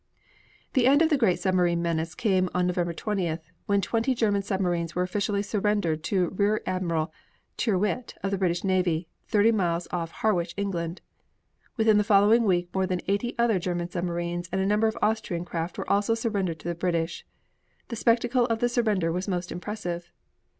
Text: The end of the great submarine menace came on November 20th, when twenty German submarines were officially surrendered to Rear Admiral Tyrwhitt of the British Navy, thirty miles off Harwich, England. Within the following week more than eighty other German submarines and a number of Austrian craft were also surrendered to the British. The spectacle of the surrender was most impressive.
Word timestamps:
The 0.73 0.87
end 0.87 1.03
of 1.03 1.11
the 1.11 1.17
great 1.19 1.37
submarine 1.39 1.79
menace 1.83 2.15
came 2.15 2.49
on 2.55 2.65
November 2.65 2.91
20th, 2.91 3.41
when 3.67 3.81
twenty 3.81 4.15
German 4.15 4.41
submarines 4.41 4.95
were 4.95 5.03
officially 5.03 5.43
surrendered 5.43 6.01
to 6.05 6.29
Rear 6.29 6.59
Admiral 6.65 7.13
Tyrwhitt 7.55 8.15
of 8.23 8.31
the 8.31 8.37
British 8.39 8.63
Navy, 8.63 9.07
thirty 9.27 9.51
miles 9.51 9.87
off 9.91 10.09
Harwich, 10.09 10.55
England. 10.57 11.01
Within 11.77 11.99
the 11.99 12.03
following 12.03 12.45
week 12.45 12.69
more 12.73 12.87
than 12.87 13.01
eighty 13.07 13.35
other 13.37 13.59
German 13.59 13.91
submarines 13.91 14.49
and 14.51 14.59
a 14.59 14.65
number 14.65 14.87
of 14.87 14.97
Austrian 15.03 15.45
craft 15.45 15.77
were 15.77 15.87
also 15.87 16.15
surrendered 16.15 16.57
to 16.61 16.67
the 16.67 16.73
British. 16.73 17.23
The 17.89 17.95
spectacle 17.95 18.47
of 18.47 18.57
the 18.57 18.69
surrender 18.69 19.11
was 19.11 19.27
most 19.27 19.51
impressive. 19.51 20.11